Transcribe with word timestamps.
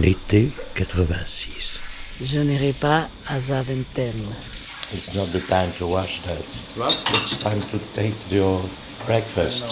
l'été 0.00 0.48
86. 0.74 1.78
Je 2.22 2.38
n'irai 2.40 2.72
pas 2.72 3.08
à 3.28 3.40
Zaventem. 3.40 4.12
It's 4.94 5.14
not 5.14 5.26
the 5.32 5.40
time 5.46 5.70
to 5.78 5.86
wash 5.86 6.20
that. 6.22 6.38
What? 6.76 6.96
It's 7.22 7.38
time 7.38 7.60
to 7.70 7.78
take 7.94 8.14
your 8.30 8.60
breakfast. 9.06 9.64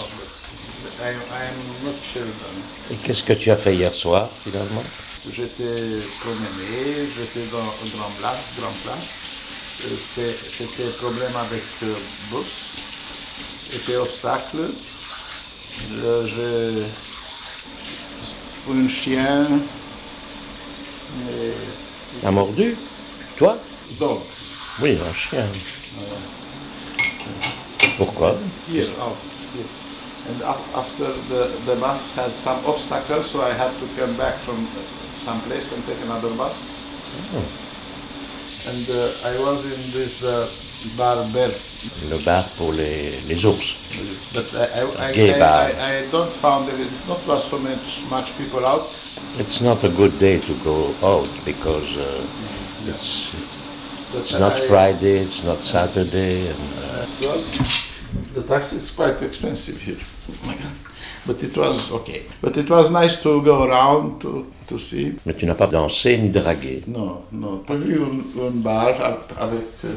I, 1.01 1.09
I'm 1.09 1.85
not 1.85 1.95
children. 2.13 2.53
Et 2.91 2.95
qu'est-ce 3.03 3.23
que 3.23 3.33
tu 3.33 3.49
as 3.51 3.55
fait 3.57 3.75
hier 3.75 3.93
soir, 3.93 4.29
finalement? 4.43 4.83
J'étais 5.33 6.01
promené, 6.21 7.07
j'étais 7.15 7.45
dans 7.51 7.65
Grand 7.97 8.11
Place. 8.19 8.37
Grand 8.59 8.73
Place. 8.83 9.09
Euh, 9.85 9.95
c'est- 10.15 10.37
C'était 10.57 10.89
problème 10.99 11.35
avec 11.35 11.63
le 11.81 11.93
bus, 12.31 12.75
c'était 13.71 13.97
obstacle. 13.97 14.57
Euh, 16.03 16.27
Je, 16.27 16.83
pour 18.65 18.75
un 18.75 18.87
chien, 18.89 19.45
T'as 22.21 22.31
mordu 22.31 22.75
Toi 23.37 23.57
dog. 23.99 24.19
Oui, 24.81 24.97
un 25.01 25.13
chien. 25.13 25.45
Pourquoi 27.97 28.35
Here, 28.71 28.85
out, 29.01 29.15
here. 29.53 29.65
And 30.29 30.41
af- 30.41 30.75
after 30.75 31.07
the, 31.29 31.47
the 31.65 31.75
bus 31.79 32.15
had 32.15 32.29
some 32.31 32.59
obstacles, 32.65 33.25
so 33.31 33.41
I 33.41 33.53
had 33.53 33.71
to 33.71 33.85
come 33.99 34.13
back 34.17 34.35
from 34.35 34.57
some 35.23 35.39
place 35.41 35.73
and 35.73 35.83
take 35.85 36.01
another 36.05 36.29
bus. 36.35 36.73
And 38.67 38.85
uh, 38.89 39.29
I 39.31 39.33
was 39.39 39.65
in 39.65 39.81
this 39.97 40.23
uh, 40.23 40.45
bar 40.97 41.23
bed, 41.33 41.53
Le 42.11 42.17
bar 42.25 42.43
pour 42.57 42.73
les, 42.73 43.13
les 43.29 43.45
ours. 43.45 43.77
but 44.33 44.45
I, 44.53 44.81
I, 44.83 45.07
I, 45.07 45.41
I. 45.41 46.01
I, 46.03 46.11
don't 46.11 46.29
found 46.29 46.67
is 46.69 46.91
not 47.07 47.25
was 47.27 47.43
so 47.49 47.57
much 47.59 48.03
much 48.11 48.37
people 48.37 48.65
out. 48.65 48.83
It's 49.39 49.61
not 49.61 49.83
a 49.83 49.89
good 49.89 50.17
day 50.19 50.39
to 50.39 50.53
go 50.63 50.77
out 51.03 51.29
because 51.45 51.95
uh, 51.97 52.89
it's, 52.89 53.11
But 54.11 54.21
it's 54.21 54.39
not 54.39 54.53
I, 54.53 54.67
Friday, 54.67 55.17
it's 55.19 55.43
not 55.43 55.57
Saturday. 55.57 56.47
And, 56.47 56.59
uh, 56.81 57.05
was 57.27 58.01
the 58.33 58.41
taxi 58.41 58.77
is 58.77 58.91
quite 58.95 59.21
expensive 59.21 59.79
here, 59.81 59.97
Oh 60.29 60.47
my 60.47 60.53
God. 60.55 60.71
but 61.27 61.43
it 61.43 61.55
was 61.57 61.91
okay. 61.91 62.23
But 62.41 62.57
it 62.57 62.69
was 62.69 62.89
nice 62.91 63.21
to 63.23 63.41
go 63.43 63.63
around 63.67 64.21
to 64.21 64.45
to 64.69 64.79
see. 64.79 65.13
mais 65.25 65.33
tu 65.35 65.45
n'as 65.45 65.55
pas 65.55 65.67
dansé 65.67 66.17
ni 66.17 66.29
dragué. 66.29 66.83
Non, 66.87 67.21
non. 67.31 67.63
J'ai 67.69 67.75
vu 67.77 68.01
un, 68.01 68.47
un 68.47 68.51
bar 68.61 68.99
ap- 69.01 69.33
avec 69.37 69.67
euh, 69.85 69.95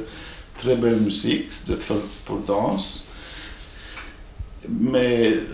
très 0.58 0.76
belle 0.76 1.00
musique 1.00 1.48
de, 1.66 1.76
pour, 1.76 1.96
pour 2.26 2.38
danse, 2.40 3.08
mais 4.68 5.32
euh, 5.34 5.44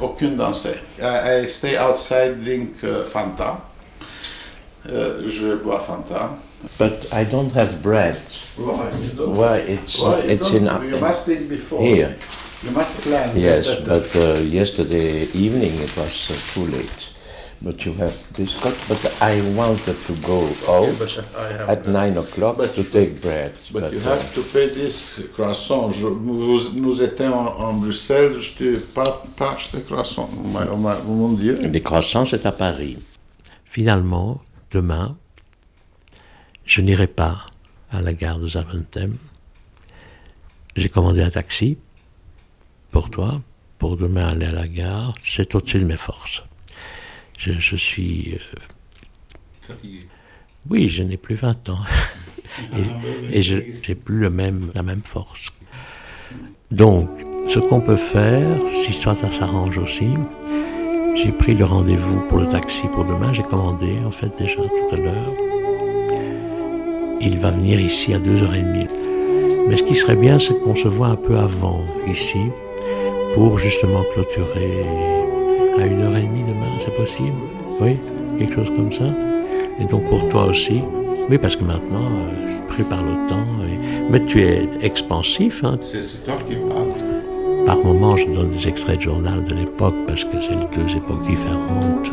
aucune 0.00 0.36
dansait. 0.36 0.78
I, 1.00 1.44
I 1.44 1.48
stay 1.48 1.76
outside, 1.78 2.40
drink 2.42 2.82
euh, 2.84 3.04
Fanta. 3.04 3.60
Euh, 4.88 5.28
je 5.30 5.56
bois 5.56 5.78
Fanta. 5.80 6.30
But 6.78 7.06
I 7.12 7.24
don't 7.24 7.52
have 7.56 7.82
bread. 7.82 8.16
Why? 8.56 8.90
You 8.90 9.16
don't- 9.16 9.36
Why? 9.36 9.58
It's 9.66 9.98
why? 10.02 10.22
You 10.24 10.30
it's 10.30 10.50
in 10.50 10.64
don't- 10.64 10.88
You 10.90 10.98
must 10.98 11.24
think 11.26 11.48
before. 11.48 11.80
here. 11.82 12.16
You 12.62 12.70
must 12.72 13.00
plan. 13.00 13.30
Yes, 13.36 13.74
but 13.86 14.14
uh, 14.16 14.40
yesterday 14.42 15.22
evening 15.32 15.72
it 15.80 15.96
was 15.96 16.30
uh, 16.30 16.34
too 16.54 16.66
late. 16.70 17.10
But 17.62 17.84
you 17.84 17.92
have 17.98 18.14
biscuit. 18.38 18.74
But 18.88 19.02
I 19.20 19.42
wanted 19.54 19.96
to 20.06 20.14
go 20.26 20.38
Okay, 20.66 20.90
out 20.90 20.98
but 20.98 21.24
I 21.36 21.52
have 21.52 21.68
at 21.68 21.86
nine 21.86 22.16
o'clock 22.16 22.56
But- 22.56 22.74
to 22.74 22.82
take 22.82 23.20
bread. 23.20 23.52
But, 23.72 23.82
But, 23.82 23.92
you 23.92 23.98
uh, 23.98 24.14
have 24.14 24.32
to 24.34 24.40
pay 24.40 24.68
this 24.70 25.20
croissant. 25.34 25.90
Je, 25.90 26.06
nous, 26.06 26.58
nous 26.74 27.02
étions 27.02 27.34
en, 27.34 27.68
en 27.68 27.74
Bruxelles, 27.74 28.40
je 28.40 28.76
pas, 28.94 29.22
pas 29.36 29.52
acheté 29.52 29.82
croissant. 29.82 30.30
My- 30.42 30.74
my- 30.74 31.02
mon 31.06 31.32
Dieu. 31.34 31.54
Les 31.56 31.82
croissants, 31.82 32.24
c'est 32.24 32.46
à 32.46 32.52
Paris. 32.52 32.96
Finalement, 33.66 34.40
demain, 34.70 35.18
je 36.64 36.80
n'irai 36.80 37.08
pas 37.08 37.46
à 37.90 38.00
la 38.00 38.14
gare 38.14 38.38
de 38.38 38.48
Zaventem. 38.48 39.18
J'ai 40.76 40.88
commandé 40.88 41.20
un 41.20 41.30
taxi 41.30 41.76
pour 42.90 43.10
toi, 43.10 43.42
pour 43.78 43.98
demain 43.98 44.28
aller 44.28 44.46
à 44.46 44.52
la 44.52 44.66
gare. 44.68 45.12
C'est 45.22 45.54
au-dessus 45.54 45.78
de 45.80 45.84
mes 45.84 45.98
forces. 45.98 46.42
Je, 47.40 47.52
je 47.58 47.74
suis... 47.76 48.34
euh, 48.34 48.60
Fatigué. 49.62 50.06
oui, 50.68 50.88
je 50.88 51.02
n'ai 51.02 51.16
plus 51.16 51.36
20 51.36 51.70
ans. 51.70 51.78
et 53.32 53.38
et 53.38 53.42
je 53.42 53.56
n'ai 53.88 53.94
plus 53.94 54.18
le 54.18 54.28
même, 54.28 54.70
la 54.74 54.82
même 54.82 55.00
force. 55.02 55.46
Donc, 56.70 57.08
ce 57.48 57.58
qu'on 57.58 57.80
peut 57.80 57.96
faire, 57.96 58.58
si 58.74 58.92
ça 58.92 59.16
s'arrange 59.30 59.78
aussi, 59.78 60.10
j'ai 61.16 61.32
pris 61.32 61.54
le 61.54 61.64
rendez-vous 61.64 62.20
pour 62.28 62.40
le 62.40 62.46
taxi 62.46 62.86
pour 62.88 63.06
demain. 63.06 63.32
J'ai 63.32 63.42
commandé, 63.42 63.96
en 64.04 64.10
fait, 64.10 64.30
déjà 64.38 64.60
tout 64.60 64.94
à 64.94 64.96
l'heure. 64.96 65.34
Il 67.22 67.38
va 67.38 67.52
venir 67.52 67.80
ici 67.80 68.12
à 68.12 68.18
2h30. 68.18 68.86
Mais 69.66 69.76
ce 69.76 69.82
qui 69.82 69.94
serait 69.94 70.16
bien, 70.16 70.38
c'est 70.38 70.60
qu'on 70.60 70.76
se 70.76 70.88
voit 70.88 71.08
un 71.08 71.16
peu 71.16 71.38
avant 71.38 71.86
ici 72.06 72.40
pour 73.34 73.56
justement 73.58 74.04
clôturer 74.12 74.84
à 75.78 75.86
1h30 75.86 76.46
demain. 76.46 76.59
C'est 76.80 76.94
possible 76.96 77.32
Oui 77.80 77.96
Quelque 78.38 78.54
chose 78.54 78.70
comme 78.70 78.92
ça 78.92 79.04
Et 79.80 79.84
donc 79.84 80.04
pour 80.08 80.28
toi 80.28 80.46
aussi 80.46 80.80
Oui, 81.28 81.38
parce 81.38 81.56
que 81.56 81.64
maintenant, 81.64 82.06
euh, 82.06 82.48
je 82.76 82.82
par 82.84 83.02
le 83.02 83.28
temps. 83.28 83.46
et- 83.66 83.78
Mais 84.10 84.24
tu 84.24 84.42
es 84.42 84.66
expansif, 84.80 85.62
hein, 85.64 85.76
C'est 85.82 86.24
toi 86.24 86.34
qui 86.48 86.54
parles. 86.56 87.66
par 87.66 87.76
moments, 87.84 88.16
je 88.16 88.26
donne 88.26 88.48
des 88.48 88.66
extraits 88.68 88.96
de 88.96 89.02
journal 89.02 89.44
de 89.44 89.54
l'époque 89.54 89.94
parce 90.06 90.24
que 90.24 90.40
c'est 90.40 90.56
deux 90.76 90.96
époques 90.96 91.22
différentes 91.22 92.10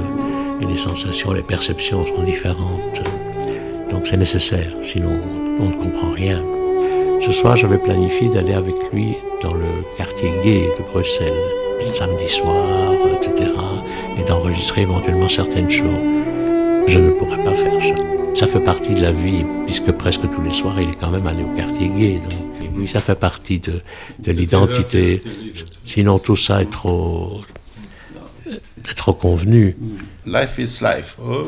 et 0.61 0.65
les 0.65 0.75
sensations, 0.77 1.31
les 1.31 1.41
perceptions 1.41 2.05
sont 2.05 2.23
différentes. 2.23 3.01
Donc 3.89 4.05
c'est 4.07 4.17
nécessaire, 4.17 4.71
sinon 4.81 5.11
on 5.61 5.65
ne 5.69 5.73
comprend 5.83 6.11
rien. 6.11 6.43
Ce 7.21 7.31
soir, 7.31 7.55
j'avais 7.55 7.77
planifié 7.77 8.27
d'aller 8.27 8.53
avec 8.53 8.75
lui 8.91 9.15
dans 9.41 9.53
le 9.53 9.69
quartier 9.95 10.29
gay 10.43 10.63
de 10.77 10.83
Bruxelles, 10.91 11.33
samedi 11.93 12.27
soir, 12.29 12.65
etc., 13.15 13.51
et 14.19 14.23
d'enregistrer 14.23 14.81
éventuellement 14.81 15.29
certaines 15.29 15.69
choses. 15.69 15.91
Je 16.87 16.99
ne 16.99 17.11
pourrais 17.11 17.43
pas 17.43 17.53
faire 17.53 17.81
ça. 17.81 17.95
Ça 18.33 18.47
fait 18.47 18.59
partie 18.59 18.93
de 18.93 19.01
la 19.01 19.11
vie, 19.11 19.43
puisque 19.65 19.91
presque 19.91 20.21
tous 20.33 20.41
les 20.41 20.51
soirs, 20.51 20.79
il 20.79 20.89
est 20.89 20.99
quand 20.99 21.09
même 21.09 21.27
allé 21.27 21.43
au 21.43 21.55
quartier 21.55 21.89
gay. 21.89 22.19
Donc, 22.23 22.69
oui, 22.77 22.87
ça 22.87 22.99
fait 22.99 23.19
partie 23.19 23.59
de, 23.59 23.81
de 24.19 24.31
l'identité. 24.31 25.19
Sinon, 25.85 26.19
tout 26.19 26.35
ça 26.35 26.61
est 26.61 26.69
trop, 26.69 27.41
est 28.45 28.95
trop 28.95 29.13
convenu. 29.13 29.75
Life 30.25 30.59
is 30.59 30.81
life. 30.81 31.17
Och, 31.19 31.47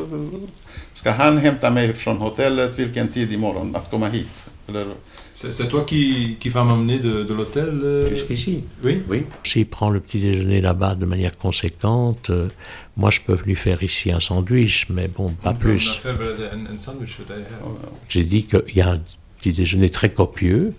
Ska 1.00 1.10
han 1.10 1.38
hämta 1.38 1.70
mig 1.70 1.92
från 1.92 2.16
hotellet 2.16 2.78
vilken 2.78 3.08
tid 3.08 3.32
imorgon 3.32 3.76
att 3.76 3.90
komma 3.90 4.08
hit? 4.08 4.46
Eller, 4.68 4.86
C'est 5.32 5.52
c'est 5.52 5.68
toi 5.68 5.84
qui, 5.84 6.36
qui 6.40 6.50
vas 6.50 6.64
m'emmener 6.64 6.98
de, 6.98 7.24
de 7.24 7.34
l'hôtel 7.34 7.80
euh, 7.82 8.10
Jusqu'ici. 8.10 8.64
Oui. 8.84 9.02
Oui. 9.08 9.22
S'il 9.42 9.66
prend 9.66 9.88
le 9.88 10.00
petit 10.00 10.20
déjeuner 10.20 10.60
là-bas 10.60 10.94
de 10.96 11.06
manière 11.06 11.38
conséquente, 11.38 12.28
euh, 12.28 12.50
moi 12.98 13.10
je 13.10 13.20
peux 13.22 13.38
lui 13.46 13.56
faire 13.56 13.82
ici 13.82 14.12
un 14.12 14.20
sandwich, 14.20 14.88
mais 14.90 15.08
bon, 15.08 15.30
pas 15.42 15.54
plus. 15.54 15.98
Her. 16.04 16.16
J'ai 18.10 18.24
dit 18.24 18.44
qu'il 18.44 18.76
y 18.76 18.82
a 18.82 18.90
un 18.90 19.00
petit 19.38 19.54
déjeuner 19.54 19.88
très 19.88 20.12
copieux 20.12 20.74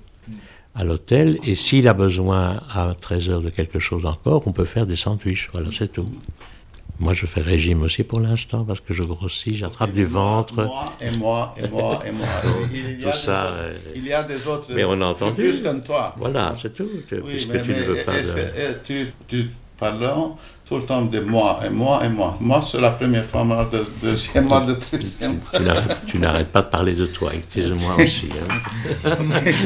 à 0.76 0.84
l'hôtel, 0.84 1.40
et 1.44 1.56
s'il 1.56 1.88
a 1.88 1.94
besoin 1.94 2.62
à 2.70 2.94
13h 2.94 3.42
de 3.42 3.50
quelque 3.50 3.80
chose 3.80 4.06
encore, 4.06 4.44
on 4.46 4.52
peut 4.52 4.66
faire 4.66 4.86
des 4.86 4.96
sandwichs. 4.96 5.48
Voilà, 5.52 5.70
c'est 5.72 5.92
tout. 5.92 6.06
Moi, 7.02 7.14
je 7.16 7.26
fais 7.26 7.42
régime 7.42 7.82
aussi 7.82 8.04
pour 8.04 8.20
l'instant 8.20 8.64
parce 8.64 8.80
que 8.80 8.94
je 8.94 9.02
grossis, 9.02 9.56
j'attrape 9.58 9.92
du 9.92 10.06
ventre. 10.06 10.64
Moi 10.66 10.86
et 11.02 11.12
moi 11.18 11.56
et 11.58 11.68
moi 11.68 12.00
et 12.08 12.12
moi. 12.12 12.28
Il 12.72 13.02
y 13.02 13.06
a 13.06 13.12
Tout 13.12 13.18
des 13.18 13.24
ça, 13.26 13.46
autres- 13.46 13.54
euh, 13.58 13.74
Il 13.96 14.06
y 14.06 14.14
a 14.14 14.22
des 14.24 14.48
autres. 14.48 14.68
mais 14.72 14.84
on 14.84 15.02
a 15.02 15.06
entendu. 15.08 15.42
Plus 15.42 15.62
que 15.62 15.80
toi. 15.84 16.14
Voilà, 16.18 16.54
c'est 16.56 16.72
tout. 16.72 16.88
Oui, 17.12 17.20
Puisque 17.26 17.50
mais, 17.50 17.62
tu 17.64 17.72
ne 17.72 17.82
veux 17.82 17.96
pas. 18.06 18.14
de- 18.22 18.28
que, 18.28 18.40
eh, 18.56 18.78
tu, 18.84 19.08
tu 19.28 19.50
parles 19.81 20.12
tout 20.68 20.78
le 20.81 20.86
temps 20.92 21.06
de 21.16 21.19
moi 21.34 21.50
et 21.66 21.69
moi 21.81 21.96
et 22.06 22.09
moi. 22.19 22.30
Moi, 22.50 22.59
c'est 22.68 22.80
la 22.88 22.92
première 23.00 23.26
fois, 23.32 23.44
moi, 23.52 23.67
de 23.73 23.79
deuxième 24.03 24.46
mois, 24.47 24.61
de 24.72 24.76
troisième. 24.84 25.35
Tu 25.53 25.64
n'arrêtes- 25.67 25.97
Tu 26.09 26.16
n'arrêtes 26.23 26.52
pas 26.56 26.61
de 26.67 26.72
parler 26.78 26.94
de 27.03 27.08
toi, 27.17 27.29
excuse-moi 27.40 27.94
aussi. 28.06 28.29
hein. 28.41 28.50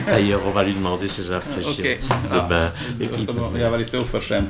D'ailleurs, 0.08 0.42
on 0.50 0.52
va 0.58 0.64
lui 0.64 0.74
demander 0.82 1.08
ses 1.18 1.28
impressions. 1.40 1.86
Demain. 2.36 2.68
Et 3.02 3.06
il- 3.20 3.62
Jag 3.62 3.70
var 3.72 3.78
lite 3.84 3.98
oförskämd. 4.04 4.50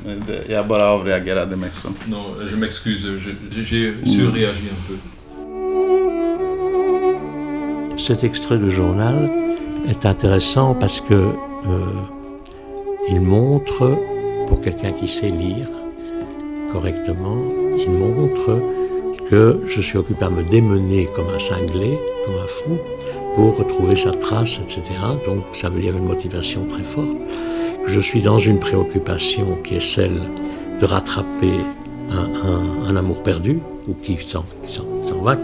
Jag 0.50 0.63
bara 0.68 0.86
avreagerade 0.95 1.56
mig. 1.63 1.72
Non, 2.13 2.24
je 2.51 2.56
m'excuse, 2.56 3.04
j'ai 3.69 3.94
surréagi 4.16 4.68
un 4.75 4.81
peu. 4.88 4.95
Cet 7.98 8.24
extrait 8.24 8.57
de 8.66 8.69
journal 8.69 9.18
est 9.90 10.06
intéressant 10.06 10.74
parce 10.80 11.00
que 11.07 11.13
euh, 11.13 11.30
il 13.10 13.22
montre, 13.22 13.98
pour 14.47 14.62
quelqu'un 14.62 14.92
qui 14.92 15.07
sait 15.07 15.30
lire 15.30 15.68
correctement, 16.71 17.38
il 17.77 17.89
montre 17.89 18.62
que 19.30 19.62
je 19.68 19.81
suis 19.81 19.97
occupé 19.97 20.25
à 20.25 20.30
me 20.30 20.44
démener 20.44 21.06
comme 21.15 21.27
un 21.33 21.39
cinglé, 21.39 21.97
comme 22.25 22.36
un 22.36 22.47
fou, 22.47 22.77
pour 23.36 23.57
retrouver 23.57 23.95
sa 23.95 24.12
trace, 24.12 24.59
etc. 24.59 24.81
Donc 25.27 25.44
ça 25.53 25.69
veut 25.69 25.81
dire 25.81 25.95
une 25.95 26.06
motivation 26.06 26.65
très 26.65 26.83
forte. 26.83 27.18
Je 27.88 28.00
suis 28.00 28.21
dans 28.21 28.39
une 28.39 28.59
préoccupation 28.59 29.57
qui 29.63 29.75
est 29.75 29.80
celle 29.80 30.19
de 30.80 30.86
rattraper 30.86 31.53
un, 32.88 32.95
amour 32.95 33.24
perdu, 33.24 33.59
ou 33.88 33.94
qui 33.94 34.18
s'en 34.27 34.45
va, 35.21 35.38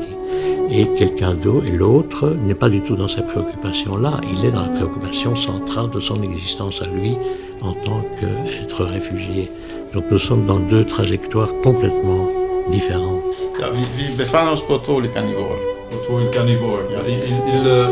et 0.69 0.87
quelqu'un 0.87 1.33
d'autre, 1.33 1.67
et 1.67 1.71
l'autre 1.71 2.29
n'est 2.45 2.55
pas 2.55 2.69
du 2.69 2.81
tout 2.81 2.95
dans 2.95 3.07
ces 3.07 3.21
préoccupations-là, 3.23 4.21
il 4.31 4.45
est 4.45 4.51
dans 4.51 4.61
la 4.61 4.69
préoccupation 4.69 5.35
centrale 5.35 5.89
de 5.89 5.99
son 5.99 6.21
existence 6.23 6.81
à 6.81 6.87
lui 6.87 7.17
en 7.61 7.73
tant 7.73 8.01
qu'être 8.19 8.83
réfugié. 8.85 9.51
Donc 9.93 10.03
nous 10.11 10.19
sommes 10.19 10.45
dans 10.45 10.59
deux 10.59 10.85
trajectoires 10.85 11.53
complètement 11.63 12.29
différentes. 12.71 13.35
Ja, 13.59 13.69
vi, 13.69 13.83
vi 13.97 14.15
befann 14.17 14.47
oss 14.47 14.61
på 14.61 14.77
två 14.77 14.95
olika 14.95 15.21
nivåer. 15.21 15.59
Autour 15.95 16.19
du 16.19 16.29
carnivore. 16.29 16.79
Il- 17.07 17.13
il- 17.13 17.61
il, 17.61 17.67
euh, 17.67 17.87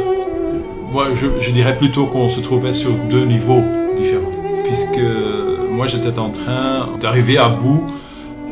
moi, 0.94 1.08
je, 1.16 1.26
je 1.42 1.52
dirais 1.52 1.78
plutôt 1.78 2.06
qu'on 2.06 2.28
se 2.30 2.40
trouvait 2.40 2.74
sur 2.74 2.92
deux 3.10 3.26
niveaux 3.26 3.62
différents. 3.98 4.32
Puisque 4.64 5.00
moi, 5.70 5.86
j'étais 5.88 6.18
en 6.20 6.30
train 6.32 6.88
d'arriver 7.02 7.38
à 7.38 7.50
bout 7.50 7.86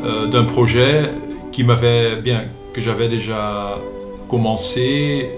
euh, 0.04 0.26
d'un 0.26 0.44
projet 0.44 1.10
qui 1.50 1.64
m'avait 1.64 2.16
bien, 2.16 2.42
que 2.74 2.80
j'avais 2.80 3.08
déjà 3.08 3.78
commencé 4.28 5.30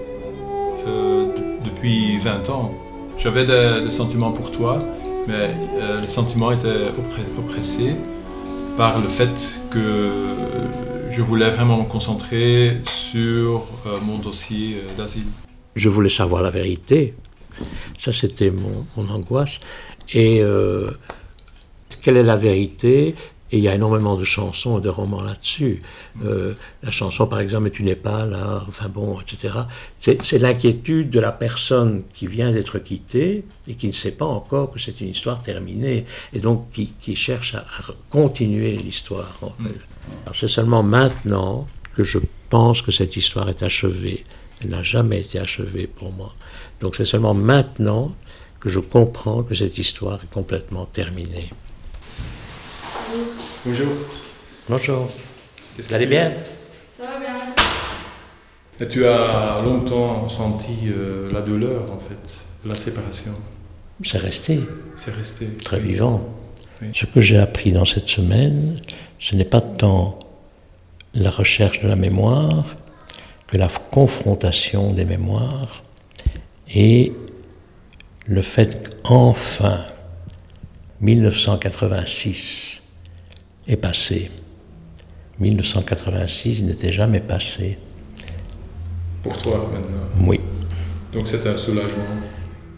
euh, 0.87 1.25
depuis 1.63 2.17
20 2.17 2.49
ans. 2.49 2.73
J'avais 3.17 3.45
des, 3.45 3.81
des 3.85 3.89
sentiments 3.89 4.31
pour 4.31 4.51
toi, 4.51 4.79
mais 5.27 5.55
euh, 5.79 6.01
les 6.01 6.07
sentiments 6.07 6.51
étaient 6.51 6.87
oppressés 7.37 7.95
par 8.77 8.99
le 8.99 9.07
fait 9.07 9.59
que 9.69 10.31
je 11.11 11.21
voulais 11.21 11.49
vraiment 11.49 11.77
me 11.77 11.83
concentrer 11.83 12.77
sur 12.85 13.63
euh, 13.85 13.99
mon 14.01 14.17
dossier 14.17 14.77
euh, 14.77 14.97
d'asile. 14.97 15.25
Je 15.75 15.89
voulais 15.89 16.09
savoir 16.09 16.41
la 16.41 16.49
vérité. 16.49 17.13
Ça, 17.97 18.13
c'était 18.13 18.49
mon, 18.49 18.85
mon 18.95 19.09
angoisse. 19.09 19.59
Et 20.13 20.41
euh, 20.41 20.91
quelle 22.01 22.17
est 22.17 22.23
la 22.23 22.37
vérité? 22.37 23.15
Et 23.51 23.57
il 23.57 23.63
y 23.63 23.67
a 23.67 23.75
énormément 23.75 24.15
de 24.15 24.23
chansons 24.23 24.79
et 24.79 24.81
de 24.81 24.89
romans 24.89 25.21
là-dessus. 25.21 25.81
Euh, 26.23 26.53
la 26.83 26.91
chanson, 26.91 27.27
par 27.27 27.39
exemple, 27.39 27.65
Mais 27.65 27.69
tu 27.69 27.83
n'es 27.83 27.95
pas 27.95 28.25
là, 28.25 28.63
enfin 28.67 28.87
bon, 28.87 29.19
etc. 29.19 29.53
C'est 29.99 30.39
l'inquiétude 30.39 31.09
de 31.09 31.19
la 31.19 31.31
personne 31.33 32.03
qui 32.13 32.27
vient 32.27 32.51
d'être 32.51 32.79
quittée 32.79 33.43
et 33.67 33.75
qui 33.75 33.87
ne 33.87 33.91
sait 33.91 34.13
pas 34.13 34.25
encore 34.25 34.71
que 34.71 34.79
c'est 34.79 35.01
une 35.01 35.09
histoire 35.09 35.43
terminée 35.43 36.05
et 36.33 36.39
donc 36.39 36.71
qui, 36.71 36.93
qui 36.99 37.15
cherche 37.15 37.55
à, 37.55 37.59
à 37.59 37.93
continuer 38.09 38.77
l'histoire. 38.77 39.37
en 39.41 39.49
fait. 39.49 39.79
Alors, 40.25 40.35
C'est 40.35 40.47
seulement 40.47 40.83
maintenant 40.83 41.67
que 41.95 42.03
je 42.03 42.19
pense 42.49 42.81
que 42.81 42.91
cette 42.91 43.17
histoire 43.17 43.49
est 43.49 43.63
achevée. 43.63 44.25
Elle 44.61 44.69
n'a 44.69 44.83
jamais 44.83 45.19
été 45.19 45.39
achevée 45.39 45.87
pour 45.87 46.11
moi. 46.11 46.33
Donc 46.79 46.95
c'est 46.95 47.05
seulement 47.05 47.33
maintenant 47.33 48.13
que 48.59 48.69
je 48.69 48.79
comprends 48.79 49.43
que 49.43 49.55
cette 49.55 49.77
histoire 49.77 50.19
est 50.23 50.33
complètement 50.33 50.85
terminée. 50.85 51.49
Bonjour. 53.65 53.93
Bonjour. 54.69 55.09
Vous 55.77 55.93
allez 55.93 56.05
bien? 56.05 56.31
Et 58.79 58.87
tu 58.87 59.05
as 59.05 59.61
longtemps 59.63 60.27
senti 60.27 60.87
euh, 60.87 61.31
la 61.31 61.41
douleur, 61.41 61.91
en 61.91 61.99
fait, 61.99 62.39
de 62.63 62.69
la 62.69 62.75
séparation? 62.75 63.33
C'est 64.03 64.17
resté 64.17 64.59
C'est 64.95 65.13
resté. 65.13 65.47
très 65.63 65.77
Oui. 65.77 65.89
vivant. 65.89 66.23
Oui. 66.81 66.87
Ce 66.93 67.05
que 67.05 67.21
j'ai 67.21 67.37
appris 67.37 67.71
dans 67.71 67.85
cette 67.85 68.07
semaine, 68.07 68.75
ce 69.19 69.35
n'est 69.35 69.45
pas 69.45 69.61
tant 69.61 70.17
la 71.13 71.29
recherche 71.29 71.81
de 71.81 71.87
la 71.87 71.95
mémoire 71.95 72.75
que 73.47 73.57
la 73.57 73.67
confrontation 73.91 74.93
des 74.93 75.05
mémoires 75.05 75.83
et 76.73 77.13
le 78.25 78.41
fait 78.41 78.97
qu'enfin 79.03 79.85
1986 81.01 82.81
est 83.71 83.77
passé. 83.77 84.29
1986 85.39 86.63
n'était 86.63 86.91
jamais 86.91 87.19
passé. 87.19 87.77
Pour 89.23 89.37
toi, 89.41 89.69
maintenant. 89.71 90.27
Oui. 90.27 90.39
Donc 91.13 91.27
c'est 91.27 91.45
un 91.47 91.57
soulagement. 91.57 92.03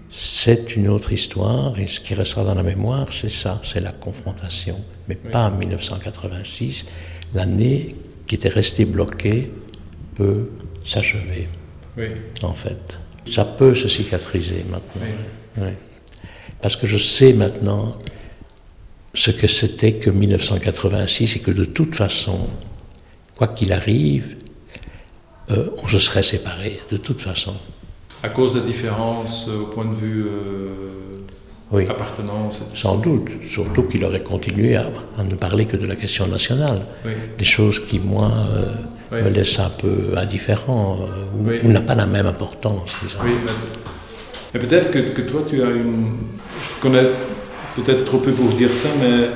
C'est 0.09 0.75
une 0.75 0.87
autre 0.89 1.11
histoire 1.11 1.77
et 1.79 1.87
ce 1.87 1.99
qui 1.99 2.13
restera 2.13 2.43
dans 2.43 2.53
la 2.53 2.63
mémoire, 2.63 3.07
c'est 3.11 3.29
ça, 3.31 3.59
c'est 3.63 3.79
la 3.79 3.91
confrontation. 3.91 4.77
Mais 5.07 5.17
Oui. 5.23 5.31
pas 5.31 5.47
en 5.49 5.51
1986. 5.57 6.85
L'année 7.33 7.95
qui 8.27 8.35
était 8.35 8.49
restée 8.49 8.85
bloquée 8.85 9.51
peut 10.15 10.51
s'achever, 10.85 11.47
Oui. 11.97 12.09
en 12.43 12.53
fait. 12.53 12.99
Ça 13.25 13.45
peut 13.45 13.73
se 13.73 13.87
cicatriser 13.87 14.63
maintenant. 14.69 15.01
oui. 15.01 15.63
Oui. 15.63 15.69
Parce 16.61 16.75
que 16.75 16.85
je 16.87 16.97
sais 16.97 17.33
maintenant 17.33 17.97
ce 19.13 19.31
que 19.31 19.47
c'était 19.47 19.93
que 19.93 20.09
1986 20.09 21.35
et 21.35 21.39
que 21.39 21.51
de 21.51 21.65
toute 21.65 21.95
façon, 21.95 22.47
quoi 23.35 23.47
qu'il 23.47 23.71
arrive, 23.73 24.37
euh, 25.51 25.69
on 25.83 25.87
se 25.87 25.99
serait 25.99 26.23
séparés, 26.23 26.79
de 26.91 26.97
toute 26.97 27.21
façon. 27.21 27.53
À 28.23 28.29
cause 28.29 28.53
des 28.55 28.61
différences 28.61 29.47
euh, 29.49 29.61
au 29.61 29.65
point 29.67 29.85
de 29.85 29.93
vue 29.93 30.25
euh, 30.25 30.69
Oui. 31.71 31.85
appartenance. 31.87 32.61
Sans 32.73 32.95
doute, 32.97 33.29
surtout 33.43 33.83
qu'il 33.83 34.03
aurait 34.05 34.23
continué 34.23 34.75
à, 34.77 34.89
à 35.17 35.23
ne 35.23 35.35
parler 35.35 35.65
que 35.65 35.77
de 35.77 35.85
la 35.85 35.95
question 35.95 36.25
nationale. 36.27 36.79
Oui. 37.05 37.11
Des 37.37 37.45
choses 37.45 37.79
qui, 37.85 37.99
moi, 37.99 38.31
euh, 38.57 38.71
Oui. 39.11 39.21
me 39.21 39.29
laissent 39.29 39.59
un 39.59 39.69
peu 39.69 40.13
indifférent, 40.17 41.07
ou, 41.35 41.49
ou 41.49 41.71
n'a 41.71 41.81
pas 41.81 41.93
la 41.95 42.07
même 42.07 42.25
importance, 42.25 42.95
disons. 43.03 43.19
Oui, 43.23 43.33
mais, 44.53 44.59
peut-être 44.59 44.89
que, 44.89 44.99
que 44.99 45.21
toi, 45.21 45.41
tu 45.47 45.61
as 45.61 45.69
une. 45.69 46.15
Je 46.77 46.81
connais 46.81 47.03
peut-être 47.75 48.05
trop 48.05 48.17
peu 48.19 48.31
pour 48.31 48.49
dire 48.49 48.73
ça, 48.73 48.89
mais 49.01 49.29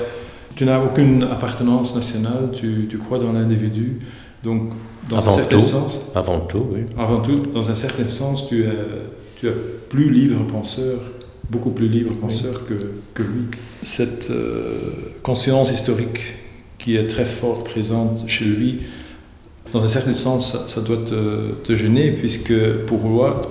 tu 0.55 0.65
n'as 0.65 0.79
aucune 0.83 1.23
appartenance 1.23 1.95
nationale, 1.95 2.49
tu, 2.53 2.87
tu 2.89 2.97
crois 2.97 3.19
dans 3.19 3.31
l'individu. 3.31 3.99
Donc, 4.43 4.69
dans 5.09 5.17
Avant 5.17 5.31
un 5.31 5.35
certain 5.35 5.57
tout. 5.57 5.63
sens, 5.63 6.11
Avant 6.15 6.39
tout, 6.41 6.65
oui. 6.71 6.81
avant 6.97 7.19
tout, 7.21 7.37
dans 7.53 7.69
un 7.69 7.75
certain 7.75 8.07
sens, 8.07 8.47
tu 8.47 8.63
es, 8.63 8.69
tu 9.39 9.47
es 9.47 9.53
plus 9.89 10.09
libre 10.11 10.43
penseur, 10.47 10.99
beaucoup 11.49 11.71
plus 11.71 11.87
libre 11.87 12.15
penseur 12.17 12.65
que, 12.65 12.73
que 13.13 13.23
lui. 13.23 13.45
Cette 13.83 14.29
euh, 14.31 14.77
conscience 15.23 15.71
historique 15.71 16.19
qui 16.77 16.95
est 16.97 17.07
très 17.07 17.25
fort 17.25 17.63
présente 17.63 18.23
chez 18.27 18.45
lui, 18.45 18.79
dans 19.73 19.83
un 19.83 19.87
certain 19.89 20.13
sens, 20.13 20.51
ça, 20.53 20.67
ça 20.67 20.81
doit 20.81 20.97
te, 20.97 21.51
te 21.63 21.75
gêner, 21.75 22.11
puisque 22.11 22.53
pour, 22.85 23.01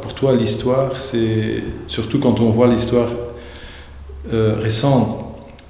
pour 0.01 0.15
toi, 0.15 0.35
l'histoire, 0.35 0.99
c'est 0.99 1.63
surtout 1.89 2.19
quand 2.19 2.41
on 2.41 2.51
voit 2.51 2.69
l'histoire 2.69 3.09
euh, 4.33 4.55
récente 4.61 5.17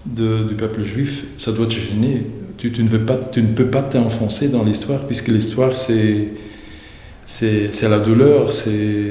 de- 0.07 0.45
du 0.45 0.55
peuple 0.55 0.83
juif, 0.83 1.25
ça 1.39 1.53
doit 1.53 1.67
te 1.67 1.75
gêner. 1.75 2.27
Tu, 2.59 2.73
tu 2.73 2.83
ne, 2.83 2.89
veux 2.89 3.05
pas, 3.05 3.17
tu 3.19 3.43
ne 3.43 3.49
peux 3.49 3.67
pas 3.67 3.83
t'enfoncer 3.83 4.49
dans 4.49 4.63
l'histoire, 4.65 5.01
puisque 5.07 5.29
l'histoire, 5.29 5.75
c'est, 5.77 6.29
c'est, 7.25 7.73
c'est 7.73 7.89
la 7.89 7.99
douleur, 7.99 8.51
c'est, 8.51 9.11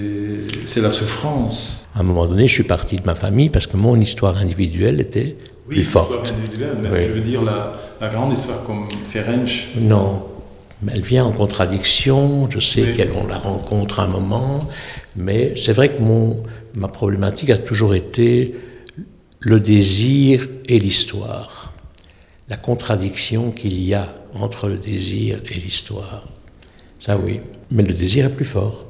c'est 0.66 0.82
la 0.82 0.90
souffrance. 0.92 1.88
À 1.96 2.00
un 2.00 2.04
moment 2.04 2.26
donné, 2.26 2.48
je 2.48 2.54
suis 2.54 2.64
parti 2.64 2.96
de 2.98 3.06
ma 3.06 3.16
famille 3.16 3.50
parce 3.50 3.68
que 3.68 3.78
mon 3.78 4.00
histoire 4.00 4.38
individuelle 4.38 5.00
était 5.00 5.36
plus 5.68 5.78
l'histoire 5.80 6.06
forte. 6.08 6.30
individuelle, 6.32 6.78
mais 6.82 6.90
Oui. 6.92 7.02
je 7.02 7.12
veux 7.12 7.22
dire 7.22 7.42
la, 7.44 7.74
la 8.02 8.10
grande 8.10 8.34
histoire 8.34 8.64
comme 8.64 8.88
Ferenc. 9.06 9.46
Non, 9.80 10.24
mais 10.82 10.94
elle 10.96 11.02
vient 11.04 11.26
en 11.26 11.32
contradiction. 11.32 12.50
Je 12.50 12.60
sais 12.60 12.84
Oui. 12.98 13.06
qu'on 13.08 13.28
la 13.28 13.38
rencontre 13.38 14.00
un 14.00 14.08
moment, 14.08 14.60
mais 15.16 15.54
c'est 15.56 15.74
vrai 15.74 15.90
que 15.90 16.02
mon, 16.02 16.42
ma 16.76 16.88
problématique 16.88 17.50
a 17.50 17.58
toujours 17.58 17.96
été 17.96 18.56
le 19.40 19.60
désir 19.60 20.48
et 20.68 20.80
l'histoire. 20.80 21.74
La 22.50 22.58
contradiction 22.58 23.52
qu'il 23.52 23.82
y 23.82 23.94
a 23.94 24.16
entre 24.34 24.68
le 24.68 24.78
désir 24.78 25.40
et 25.50 25.56
l'histoire. 25.56 26.28
Ça 27.00 27.18
oui, 27.18 27.40
mais 27.72 27.84
le 27.84 27.94
désir 27.94 28.26
est 28.26 28.36
plus 28.36 28.46
fort. 28.46 28.86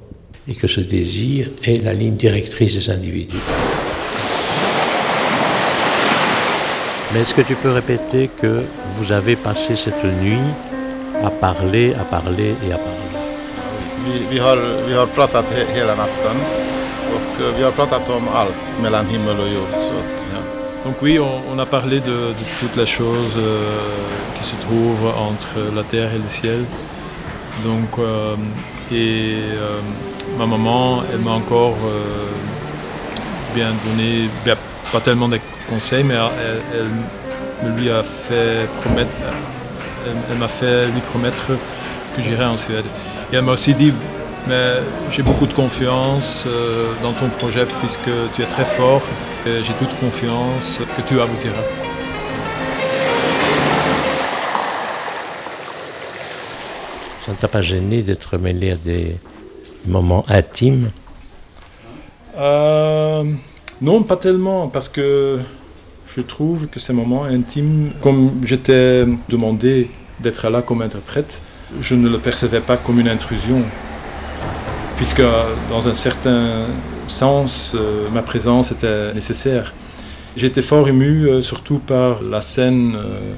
Et 0.48 0.54
que 0.54 0.68
ce 0.68 0.80
désir 0.80 1.50
est 1.64 1.84
la 1.84 1.94
ligne 1.94 2.16
directrice 2.16 2.76
des 2.76 2.90
individus. 2.90 3.36
Mais 7.14 7.22
est-ce 7.22 7.34
que 7.34 7.42
tu 7.42 7.56
peux 7.56 7.72
répéter 7.72 8.30
que 8.42 8.64
vous 8.98 9.12
avez 9.12 9.36
passé 9.36 9.76
cette 9.76 10.04
nuit 10.22 10.48
à 11.24 11.30
parler, 11.30 11.94
à 11.94 12.04
parler 12.04 12.56
et 12.68 12.74
à 12.74 12.78
parler? 12.78 13.00
Vi, 14.06 14.20
vi, 14.30 14.40
har, 14.40 14.58
vi 14.88 14.94
har 14.94 15.08
pratat 15.08 15.46
he, 15.56 15.64
hela 15.74 15.96
natten 15.96 16.38
och 17.16 17.42
eh, 17.42 17.56
vi 17.58 17.64
har 17.64 17.72
pratat 17.72 18.10
om 18.10 18.28
allt 18.28 18.82
mellan 18.82 19.06
himmel 19.06 19.40
och 19.40 19.48
jord. 19.48 19.70
Så. 19.88 20.25
Donc 20.86 21.02
oui, 21.02 21.20
on, 21.20 21.58
a 21.58 21.66
parlé 21.66 22.00
de, 22.00 22.06
de 22.12 22.46
toutes 22.60 22.76
les 22.76 22.86
choses 22.86 23.34
euh, 23.38 23.64
qui 24.38 24.44
se 24.44 24.56
trouvent 24.58 25.08
entre 25.18 25.76
la 25.76 25.82
terre 25.82 26.14
et 26.14 26.20
le 26.20 26.30
ciel. 26.30 26.64
Donc, 27.64 27.98
euh, 27.98 28.36
et 28.92 29.34
euh, 29.34 29.80
ma 30.38 30.46
maman, 30.46 31.02
elle 31.12 31.22
m'a 31.22 31.32
encore 31.32 31.76
bien 33.56 33.72
donné, 33.84 34.30
pas 34.94 35.00
tellement 35.00 35.28
des 35.28 35.42
conseils, 35.68 36.04
mais 36.04 36.14
elle, 36.14 37.68
me 37.68 37.80
lui 37.80 37.90
a 37.90 38.04
fait 38.04 38.70
promettre, 38.80 39.10
elle, 40.30 40.38
m'a 40.38 40.48
fait 40.48 40.86
lui 40.86 41.02
promettre 41.10 41.48
que 42.16 42.22
j'irai 42.22 42.46
en 42.46 42.58
Suède. 42.58 42.86
Et 43.34 43.38
elle 43.38 43.42
m'a 43.42 43.54
aussi 43.54 43.74
dit, 43.74 43.92
mais 44.48 44.74
j'ai 45.10 45.24
beaucoup 45.24 45.48
de 45.48 45.54
confiance 45.54 46.46
dans 47.02 47.14
ton 47.14 47.30
projet 47.30 47.66
puisque 47.82 48.12
tu 48.36 48.44
es 48.44 48.46
très 48.46 48.66
fort. 48.66 49.02
J'ai 49.46 49.74
toute 49.78 49.96
confiance 50.00 50.82
que 50.98 51.02
tu 51.04 51.22
aboutiras. 51.22 51.54
Ça 57.20 57.32
ne 57.32 57.38
t'a 57.38 57.48
pas 57.48 57.62
gêné 57.62 58.02
d'être 58.02 58.40
mêlé 58.40 58.72
à 58.72 58.76
des 58.76 59.18
moments 59.86 60.24
intimes? 60.30 60.90
Euh, 62.40 63.24
non, 63.82 64.02
pas 64.02 64.18
tellement, 64.18 64.68
parce 64.68 64.90
que 64.90 65.40
je 66.16 66.22
trouve 66.22 66.68
que 66.68 66.80
ces 66.80 66.94
moments 66.94 67.26
intimes, 67.26 67.92
comme 68.02 68.42
j'étais 68.44 69.06
demandé 69.30 69.92
d'être 70.22 70.50
là 70.50 70.64
comme 70.64 70.82
interprète, 70.82 71.44
je 71.82 71.94
ne 71.94 72.10
le 72.10 72.18
percevais 72.18 72.62
pas 72.62 72.78
comme 72.78 73.00
une 73.00 73.10
intrusion, 73.10 73.62
puisque 74.98 75.22
dans 75.70 75.88
un 75.88 75.94
certain 75.94 76.66
sens, 77.08 77.76
euh, 77.76 78.10
ma 78.10 78.22
présence 78.22 78.72
était 78.72 79.14
nécessaire. 79.14 79.74
Été 80.38 80.62
fort 80.62 80.88
ému, 80.88 81.28
euh, 81.28 81.42
surtout 81.42 81.80
par 81.80 82.22
la 82.22 82.42
scène 82.42 82.96
euh, 82.96 83.34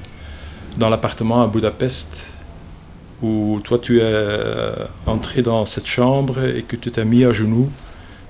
dans 0.77 0.89
l'appartement 0.89 1.43
à 1.43 1.47
Budapest, 1.47 2.33
où 3.21 3.59
toi 3.63 3.79
tu 3.79 3.99
es 4.01 4.13
entré 5.05 5.41
dans 5.41 5.65
cette 5.65 5.87
chambre 5.87 6.43
et 6.43 6.63
que 6.63 6.75
tu 6.75 6.91
t'es 6.91 7.05
mis 7.05 7.23
à 7.23 7.31
genoux 7.31 7.69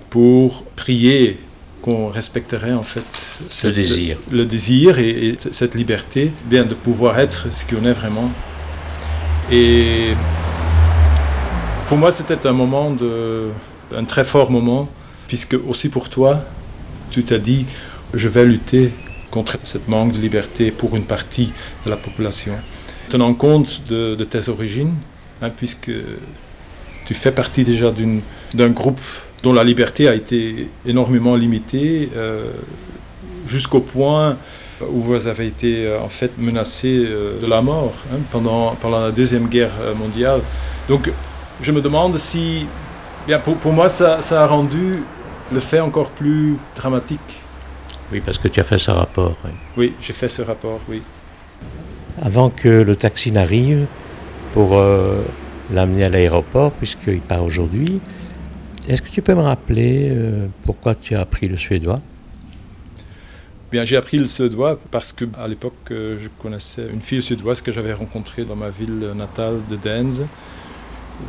pour 0.10 0.64
prier 0.76 1.40
qu'on 1.82 2.10
respecterait 2.10 2.74
en 2.74 2.84
fait 2.84 3.38
Ce 3.50 3.68
désir. 3.68 4.18
le 4.32 4.46
désir 4.46 4.98
et, 5.00 5.10
et 5.10 5.38
cette 5.52 5.76
liberté 5.76 6.32
bien 6.46 6.64
de 6.64 6.74
pouvoir 6.74 7.20
être 7.20 7.52
ce 7.52 7.66
qu'on 7.66 7.86
est 7.86 7.94
vraiment. 7.94 8.32
Et 9.52 10.14
pour 11.88 11.98
moi, 11.98 12.12
c'était 12.12 12.46
un 12.48 12.54
moment 12.54 12.92
de, 12.92 13.50
un 13.96 14.04
très 14.04 14.24
fort 14.24 14.52
moment, 14.52 14.90
puisque 15.28 15.58
aussi 15.68 15.90
pour 15.90 16.10
toi, 16.10 16.44
tu 17.12 17.24
t'as 17.24 17.38
dit, 17.38 17.66
je 18.14 18.28
vais 18.28 18.46
lutter 18.46 18.92
contre 19.32 19.58
cette 19.64 19.88
manque 19.88 20.14
de 20.14 20.20
liberté 20.20 20.72
pour 20.72 20.96
une 20.96 21.04
partie 21.04 21.52
de 21.86 21.90
la 21.90 21.98
population. 21.98 22.54
Tenant 23.10 23.34
compte 23.34 23.90
de, 23.90 24.24
tes 24.24 24.50
origines, 24.50 24.94
hein, 25.42 25.50
puisque 25.50 25.92
tu 27.06 27.14
fais 27.14 27.32
partie 27.32 27.64
déjà 27.64 27.94
d'un 28.54 28.70
groupe 28.70 29.00
dont 29.44 29.54
la 29.54 29.64
liberté 29.64 30.08
a 30.08 30.16
été 30.16 30.70
énormément 30.86 31.36
limitée, 31.36 32.10
euh, 32.16 32.52
jusqu'au 33.48 33.80
point 33.80 34.36
où 34.82 35.02
vous 35.02 35.28
avez 35.28 35.48
été 35.48 35.88
euh, 35.88 36.02
en 36.02 36.10
fait 36.10 36.32
menacé 36.38 37.06
euh, 37.06 37.40
de 37.40 37.48
la 37.48 37.62
mort 37.62 37.94
hein, 38.12 38.18
pendant, 38.32 38.76
la 38.92 39.12
Deuxième 39.12 39.48
Guerre 39.48 39.76
mondiale. 39.98 40.42
Donc 40.90 41.10
je 41.62 41.72
me 41.72 41.82
demande 41.82 42.18
si, 42.18 42.66
pour, 43.62 43.74
moi, 43.74 43.90
ça 43.90 44.20
a 44.32 44.48
rendu 44.48 44.94
le 45.52 45.60
fait 45.60 45.80
encore 45.80 46.10
plus 46.12 46.58
dramatique. 46.76 47.42
Oui, 48.12 48.22
parce 48.24 48.38
que 48.38 48.48
tu 48.48 48.60
as 48.60 48.64
fait 48.64 48.78
ce 48.78 48.92
rapport. 48.92 49.36
oui. 49.46 49.52
Oui, 49.78 49.94
j'ai 50.02 50.14
fait 50.14 50.30
ce 50.30 50.42
rapport, 50.42 50.80
oui. 50.90 51.02
Avant 52.22 52.50
que 52.50 52.68
le 52.70 52.96
taxi 52.96 53.32
n'arrive 53.32 53.86
pour 54.54 54.78
euh, 54.78 55.22
l'amener 55.72 56.06
à 56.06 56.10
l'aéroport, 56.10 56.72
puisqu'il 56.72 57.20
part 57.20 57.44
aujourd'hui, 57.44 58.00
est-ce 58.88 59.02
que 59.02 59.10
tu 59.10 59.22
peux 59.22 59.36
me 59.36 59.42
rappeler 59.42 60.10
euh, 60.10 60.48
pourquoi 60.64 60.96
tu 60.96 61.16
as 61.16 61.22
appris 61.22 61.48
le 61.48 61.58
suédois? 61.58 62.00
Bien, 63.70 63.84
j'ai 63.84 63.98
appris 63.98 64.18
le 64.18 64.26
suédois 64.26 64.80
parce 64.92 65.12
que 65.12 65.26
à 65.38 65.48
l'époque, 65.48 65.74
euh, 65.92 66.18
je 66.22 66.30
connaissais 66.42 66.88
une 66.92 67.02
fille 67.02 67.22
suédoise 67.22 67.62
que 67.62 67.72
j'avais 67.74 67.92
rencontrée 67.92 68.46
dans 68.46 68.56
ma 68.56 68.70
ville 68.70 69.12
natale 69.14 69.60
de 69.70 69.76
Denz. 69.76 70.26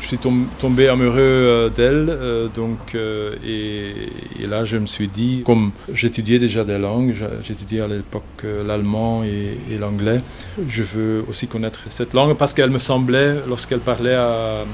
Je 0.00 0.06
suis 0.06 0.18
tom- 0.18 0.46
tombé 0.58 0.88
amoureux 0.88 1.16
euh, 1.18 1.68
d'elle, 1.70 2.08
euh, 2.10 2.48
donc 2.48 2.94
euh, 2.94 3.34
et, 3.44 4.46
là 4.46 4.64
je 4.64 4.76
me 4.76 4.86
suis 4.86 5.08
dit, 5.08 5.42
comme 5.44 5.72
j'étudiais 5.92 6.38
déjà 6.38 6.62
des 6.62 6.78
langues, 6.78 7.14
j'étudiais 7.42 7.80
à 7.80 7.88
l'époque 7.88 8.44
l'allemand 8.66 9.24
et, 9.24 9.78
l'anglais, 9.78 10.20
je 10.68 10.82
veux 10.82 11.24
aussi 11.28 11.48
connaître 11.48 11.80
cette 11.90 12.14
langue 12.14 12.36
parce 12.36 12.54
qu'elle 12.54 12.70
me 12.70 12.78
semblait, 12.78 13.36
lorsqu'elle 13.48 13.80
parlait 13.80 14.14
à, 14.14 14.64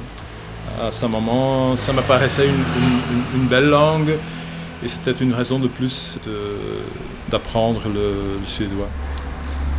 sa 0.91 1.07
maman, 1.09 1.77
ça 1.77 1.93
me 1.93 2.03
paraissait 2.03 2.47
une, 2.47 3.47
belle 3.47 3.69
langue 3.69 4.15
et 4.85 4.89
c'était 4.89 5.13
une 5.13 5.33
raison 5.33 5.59
de 5.59 5.69
plus 5.69 6.19
d'apprendre 7.31 7.83
le, 7.87 8.39
le 8.41 8.47
suédois. 8.47 8.89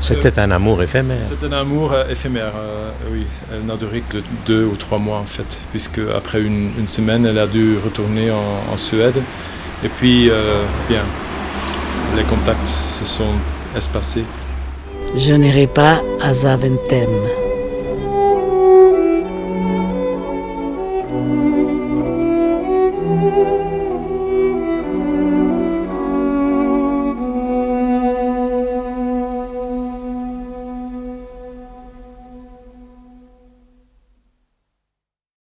C'était 0.01 0.37
un 0.39 0.51
amour 0.51 0.83
éphémère. 0.83 1.17
C'est 1.23 1.43
un 1.45 1.51
amour 1.51 1.91
euh, 1.93 2.07
éphémère, 2.09 2.51
euh, 2.55 2.89
oui. 3.11 3.25
Elle 3.51 3.65
n'a 3.65 3.75
duré 3.75 4.03
que 4.07 4.17
deux 4.45 4.65
ou 4.65 4.75
trois 4.75 4.99
mois 4.99 5.17
en 5.17 5.25
fait, 5.25 5.61
puisque 5.71 5.99
après 6.15 6.41
une, 6.41 6.71
une 6.77 6.87
semaine, 6.87 7.25
elle 7.25 7.39
a 7.39 7.47
dû 7.47 7.77
retourner 7.83 8.29
en, 8.31 8.73
en 8.73 8.77
Suède. 8.77 9.19
Et 9.83 9.89
puis, 9.89 10.29
euh, 10.29 10.63
bien, 10.87 11.01
les 12.15 12.23
contacts 12.23 12.65
se 12.65 13.05
sont 13.05 13.33
espacés. 13.75 14.25
Je 15.15 15.33
n'irai 15.33 15.67
pas 15.67 16.01
à 16.21 16.33
Zaventem. 16.33 17.09